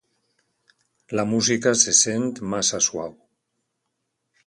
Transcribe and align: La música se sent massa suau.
La 1.19 1.27
música 1.35 1.75
se 1.83 1.95
sent 2.01 2.27
massa 2.55 2.83
suau. 2.89 3.17